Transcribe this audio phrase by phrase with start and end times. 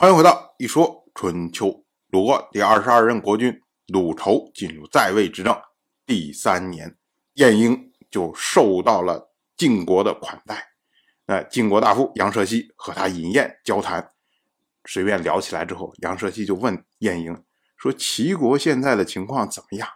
[0.00, 1.84] 欢迎回到一说春秋。
[2.08, 5.54] 鲁国第二十二任国君鲁仇进入在位执政
[6.06, 6.96] 第三年，
[7.34, 10.68] 晏婴就受到了晋国的款待。
[11.26, 14.10] 那晋国大夫杨舍西和他饮宴交谈，
[14.86, 17.44] 随便聊起来之后，杨舍西就问晏婴
[17.76, 19.86] 说：“齐国现在的情况怎么样？”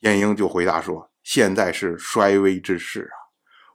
[0.00, 3.16] 晏婴就回答说：“现在是衰微之势啊，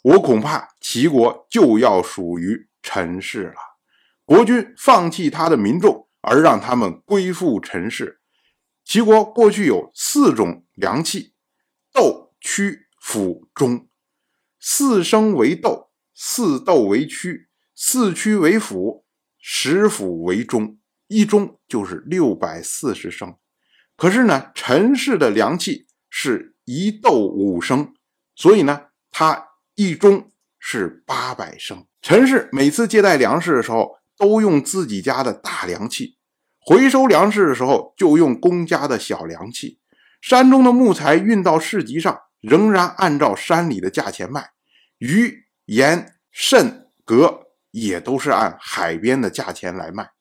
[0.03, 3.55] 我恐怕齐国就要属于陈氏了。
[4.25, 8.21] 国君放弃他的民众。”而让他们归附陈氏。
[8.85, 11.33] 齐国过去有四种粮器：
[11.91, 13.89] 斗、曲、辅、中。
[14.57, 19.03] 四生为斗，四斗为曲，四曲为辅，
[19.37, 20.77] 十辅为中。
[21.07, 23.35] 一中就是六百四十升。
[23.97, 27.93] 可是呢，陈氏的粮器是一斗五升，
[28.33, 31.85] 所以呢，他一中是八百升。
[32.01, 33.97] 陈氏每次接待粮食的时候。
[34.17, 36.17] 都用自己家的大粮器，
[36.59, 39.79] 回收粮食的时候就用公家的小粮器。
[40.21, 44.51] 山中的木材运到市集上，仍然按照山里的价钱卖。
[44.99, 50.11] 鱼、盐、肾、蛤也都是按海边的价钱来卖。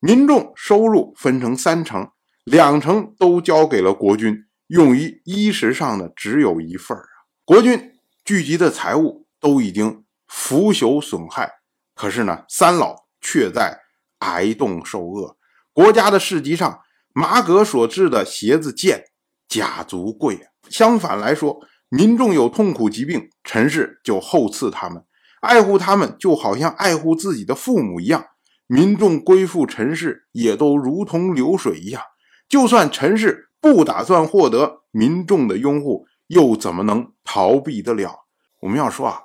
[0.00, 2.10] 民众收入分成三成，
[2.44, 7.06] 两成都交给了国君，用于衣食上的只有一份啊。
[7.44, 7.92] 国君
[8.24, 11.50] 聚集的财物都已经腐朽损害，
[11.94, 13.05] 可是呢，三老。
[13.26, 13.80] 却在
[14.20, 15.36] 挨冻受饿。
[15.72, 16.80] 国家的市集上，
[17.12, 19.06] 马革所制的鞋子贱，
[19.48, 20.46] 甲足贵。
[20.68, 25.04] 相反来说，民众有痛苦疾病，陈氏就厚赐他们，
[25.40, 28.24] 爱护他们，就好像爱护自己的父母一样。
[28.68, 32.00] 民众归附陈氏，也都如同流水一样。
[32.48, 38.26] 就算陈氏不打算获得民众的拥护，又怎么能逃避得了？
[38.60, 39.20] 我们要说啊，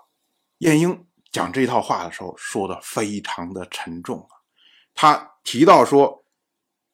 [0.57, 1.05] 晏婴。
[1.31, 4.43] 讲这套话的时候，说的非常的沉重啊。
[4.93, 6.25] 他提到说，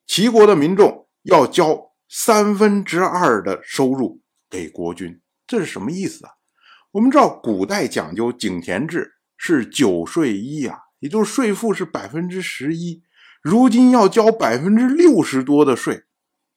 [0.05, 6.33] 齐国的民众要交三分之二的收入给国君，这是什么意思啊？
[6.91, 13.03] 我们知道古代讲究井田制，是九税一啊，也就是税负是百分之十一。
[13.41, 16.03] 如今要交百分之六十多的税，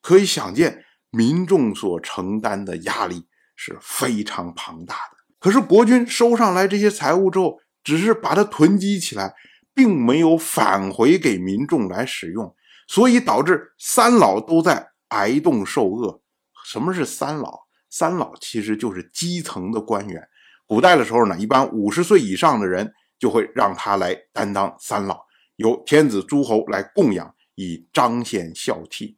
[0.01, 5.17] 可以想见民众所承担的压力是非常庞大的。
[5.39, 9.33] 可是国君收上来这些财物之后，只是把它囤积起来，
[9.73, 12.55] 并没有返回给民众来使用，
[12.87, 16.21] 所以导致三老都在挨冻受饿。
[16.65, 17.61] 什么是三老？
[17.89, 20.27] 三老其实就是基层的官员。
[20.65, 25.21] 古代的时候呢，一般五十岁以上的人就会让他来担当三老，
[25.57, 29.15] 由天子诸侯来供养，以彰显孝悌。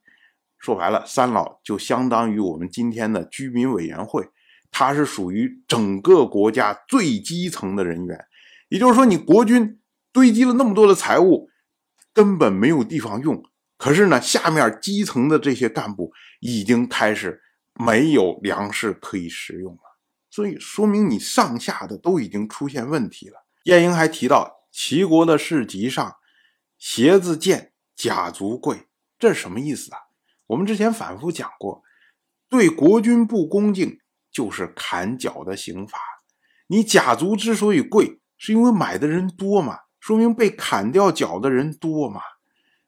[0.58, 4.28] 说白了，三老就相当于我们今天的居民委员会，
[4.72, 8.26] 它是属于整个国家最基层的人员。
[8.74, 9.80] 也就是说，你国君
[10.12, 11.48] 堆积了那么多的财物，
[12.12, 13.44] 根本没有地方用。
[13.78, 17.44] 可是呢，下面基层的这些干部已经开始
[17.76, 20.00] 没有粮食可以食用了，
[20.32, 23.46] 所以说明你上下的都已经出现问题了。
[23.66, 26.16] 晏婴还提到，齐国的市集上，
[26.80, 28.88] 鞋子贱，甲足贵，
[29.20, 30.00] 这是什么意思啊？
[30.48, 31.84] 我们之前反复讲过，
[32.50, 34.00] 对国君不恭敬
[34.32, 36.00] 就是砍脚的刑罚。
[36.66, 38.20] 你甲足之所以贵。
[38.46, 42.20] 是因为买的人多嘛，说明被砍掉脚的人多嘛。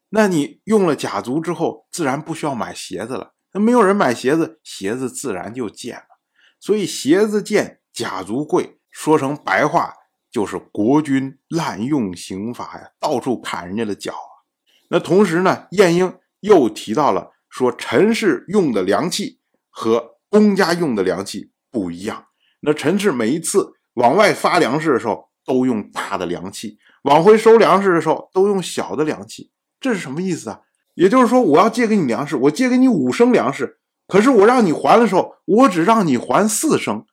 [0.09, 3.35] 那你用了甲足之后，自然不需要买鞋子了。
[3.53, 6.19] 那没有人买鞋子，鞋子自然就贱了。
[6.59, 9.93] 所以鞋子贱，甲足贵，说成白话
[10.29, 14.43] 就是国君滥用刑罚呀，到处砍人家的脚啊。
[14.89, 19.39] 那同时呢，晏婴又提到了说，陈氏用的粮器
[19.69, 22.25] 和公家用的粮器不一样。
[22.59, 30.61] 那陈氏每一次往外发粮食的时候，都用大的粮器往回收粮食的时候，都用小的粮器，这是什么意思啊？
[30.95, 37.05] 也就是说，我要借给你粮食，我借给你五升粮食，可是我让你还的时候，我只让你还四升。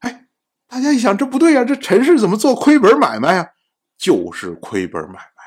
[0.00, 0.26] 哎，
[0.68, 3.50] 大家一想，这不对呀，这陈氏怎么做亏本买卖呀？
[3.96, 5.42] 就是亏本买卖，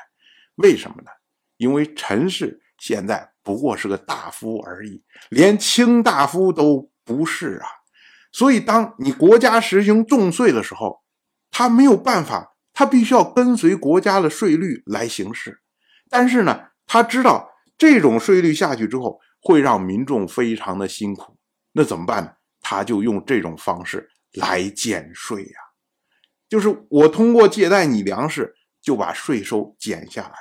[0.56, 1.10] 为什么呢？
[1.56, 7.66] 因为陈氏现在不过是个大夫而已，连卿大夫都不是啊。
[8.32, 11.00] 所以，当你国家实行重税的时候，
[11.58, 15.60] 他没有办法，他必须要跟随国家的税率来行事。
[16.08, 21.36] 但是呢，他知道这种税率下去之后会让民众非常的辛苦，
[21.72, 22.30] 那怎么办呢？
[22.60, 25.58] 他就用这种方式来减税呀，
[26.48, 30.34] 就是我通过借贷你粮食，就把税收减下来。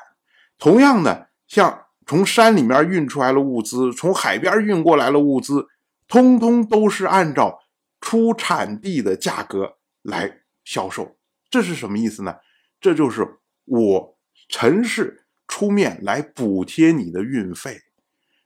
[0.59, 5.65] 同样的，像从山里面运出来的物资，从海边运过来的物资，
[6.07, 7.57] 通通都是按照
[7.99, 10.41] 出产地的价格来。
[10.67, 11.17] 销售，
[11.49, 12.35] 这是什么意思呢？
[12.81, 14.17] 这就是我
[14.49, 17.83] 陈氏出面来补贴你的运费。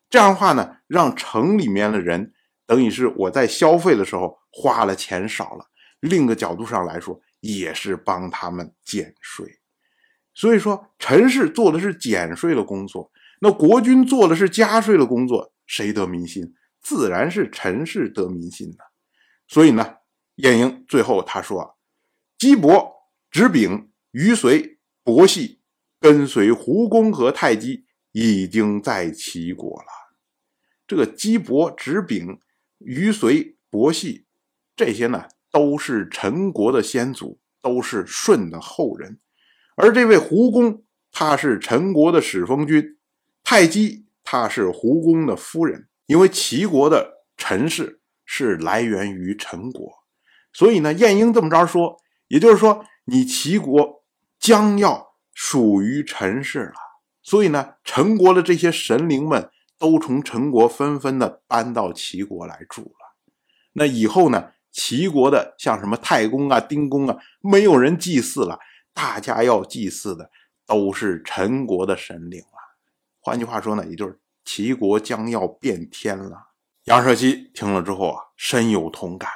[0.07, 2.31] 这样的话呢，让城里面的人
[2.67, 5.65] 等于是我在消费的时候花了钱少了，
[5.99, 9.59] 另一个角度上来说，也是帮他们减税。
[10.35, 16.53] 所以说，陈氏做的是减税的工作，那国君做的是加税的工作，谁得民心？
[16.79, 18.83] 自然是陈氏得民心的。
[19.47, 19.95] 所以呢，
[20.35, 21.77] 晏婴最后他说
[22.41, 22.91] ：“姬伯、
[23.29, 25.59] 执丙、于随、伯系
[25.99, 29.85] 跟随胡公和太姬，已经在齐国了。
[30.87, 32.39] 这个姬伯、执丙、
[32.79, 34.25] 于随、伯系
[34.75, 39.19] 这些呢，都是陈国的先祖，都是舜的后人。”
[39.77, 42.97] 而这位胡公，他是陈国的始封君，
[43.43, 45.87] 太姬她是胡公的夫人。
[46.07, 49.93] 因为齐国的陈氏是来源于陈国，
[50.51, 54.05] 所以呢，晏婴这么着说，也就是说，你齐国
[54.39, 56.75] 将要属于陈氏了。
[57.21, 63.17] 所以呢，陈国的这些神灵们都从陈国纷纷的搬到齐国来住了。
[63.73, 68.57] 那以后呢，齐国的像什么太公啊、丁公啊，没有人祭祀了。
[68.93, 70.31] 大家要祭祀的
[70.65, 72.77] 都是陈国的神灵了。
[73.19, 76.47] 换句话说呢，也就是齐国将要变天了。
[76.85, 79.29] 杨舍西听了之后啊，深有同感。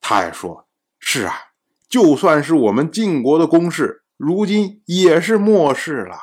[0.00, 0.68] 他也说
[0.98, 1.34] ：“是啊，
[1.92, 6.16] 就算是我们晋国的公事，如今也是末世了。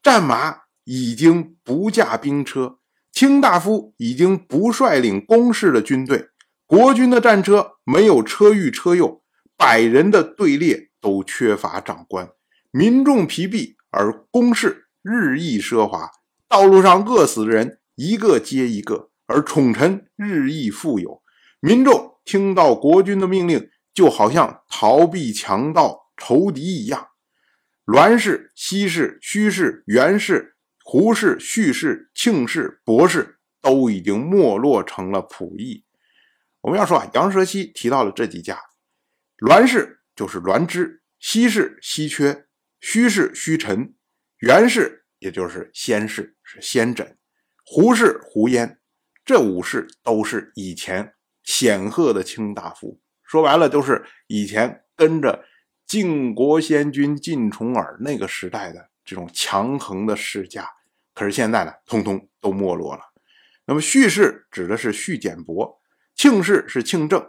[0.00, 2.78] 战马已经不驾兵车，
[3.10, 6.28] 卿大夫已经不率领公事的军队，
[6.66, 9.24] 国军的战车没有车御车右，
[9.56, 12.30] 百人的队列。”都缺乏长官，
[12.70, 16.08] 民众疲弊，而公事日益奢华，
[16.48, 21.20] 道路上饿死的人一个接一个，而宠臣日益富有，
[21.58, 27.08] 民众听到国君的命令，就好像逃避强盗仇敌一样。
[27.84, 35.84] 栾氏、西氏、虚氏、袁氏、胡氏、胥氏、庆氏、博氏都已经没落成了仆役。
[36.60, 38.58] 我们要说啊，杨蛇西提到了这几家，
[39.38, 39.98] 栾氏。
[40.14, 42.46] 就是栾枝，西氏西缺，
[42.80, 43.94] 虚氏虚臣，
[44.40, 47.14] 袁氏也就是先氏是先轸，
[47.64, 48.78] 胡氏胡焉，
[49.24, 53.00] 这五氏都是以前显赫的卿大夫。
[53.32, 55.42] 说白了，都是以前跟着
[55.86, 60.68] 晋国先君晋重耳那个时代的这种强横的世家。
[61.14, 63.00] 可是现在呢，通通都没落了。
[63.64, 65.80] 那么胥氏指的是胥简伯，
[66.14, 67.26] 庆氏是庆正，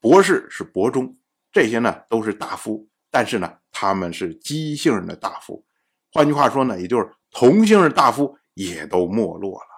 [0.00, 1.16] 伯氏是伯中。
[1.52, 5.64] 这些呢都是大夫，但是呢他们是姬姓的大夫，
[6.10, 9.68] 换句话说呢，也就是同姓的大夫也都没落了。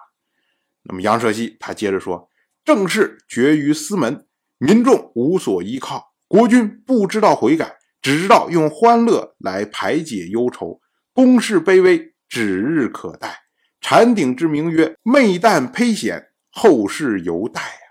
[0.81, 2.27] 那么杨舍西他接着说
[2.65, 4.25] ：“政事绝于司门，
[4.59, 10.79] 民众无所依靠，国君不知道悔改，只知道用欢乐来排解忧愁，
[11.13, 13.39] 公事卑微，指日可待。
[13.81, 17.87] 禅鼎之名曰昧旦胚险，后世犹待啊！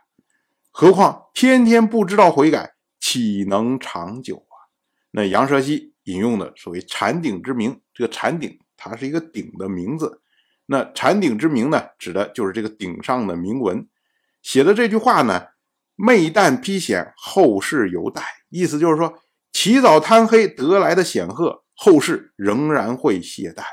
[0.71, 4.69] 何况天天不知道悔改。”岂能长久啊？
[5.13, 10.21] 那杨蛇溪引用的所谓“禅鼎之名”，这个“禅鼎”它是一个鼎的名字。
[10.67, 13.89] 那“禅鼎之名”呢，指的就是这个鼎上的铭文。
[14.43, 15.47] 写的这句话呢
[16.01, 19.19] ，“昧旦披险，后世犹待”，意思就是说，
[19.53, 23.65] 起早贪黑得来的显赫，后世仍然会懈怠。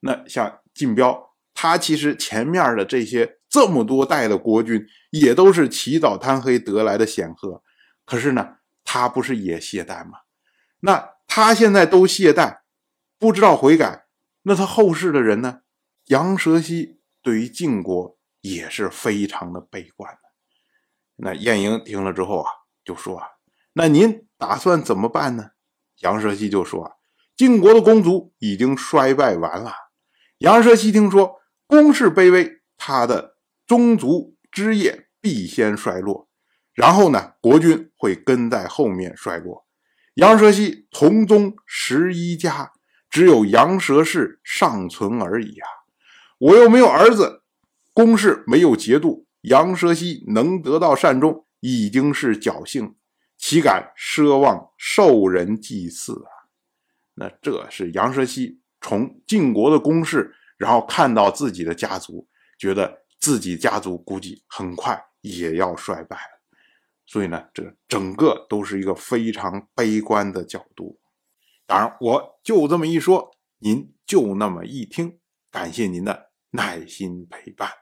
[0.00, 7.62] 那像晋彪，他其实前面的这些这么多代的国君，也都是起早贪黑得来的显赫。
[8.04, 8.56] 可是呢？
[8.84, 10.18] 他不是也懈怠吗？
[10.80, 12.58] 那他现在都懈怠，
[13.18, 14.06] 不知道悔改，
[14.42, 15.60] 那他后世的人呢？
[16.06, 20.12] 杨蛇溪对于晋国也是非常的悲观。
[21.24, 22.50] 那晏婴听了之后啊，
[22.84, 23.28] 就说啊
[23.74, 25.50] ：“那您打算怎么办呢？”
[26.02, 26.96] 杨蛇溪就说：“，
[27.36, 29.72] 晋国的公族已经衰败完了。
[30.38, 31.36] 杨蛇溪听说
[31.68, 33.36] 公室卑微，他的
[33.68, 36.28] 宗族枝叶必先衰落。”
[36.74, 39.64] 然后呢，国君会跟在后面衰落。
[40.14, 42.72] 杨蛇溪同宗十一家，
[43.08, 45.68] 只有杨蛇氏尚存而已啊！
[46.38, 47.44] 我又没有儿子，
[47.92, 52.96] 公室没有节度，杨蛇溪能得到善终，已经是侥幸，
[53.36, 56.30] 岂敢奢望受人祭祀啊？
[57.14, 66.40] 那这是杨蛇溪从晋国的公室，然后看到自己的家族，觉得自己家族估计很快也要衰败了。
[67.04, 71.00] 所以呢，这整个都是一个非常悲观的角度。
[71.66, 75.18] 当然，我就这么一说，您就那么一听。
[75.50, 77.81] 感谢您的耐心陪伴。